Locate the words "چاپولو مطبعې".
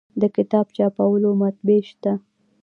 0.75-1.79